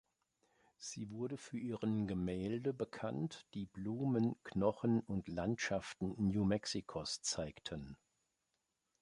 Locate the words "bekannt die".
2.73-3.67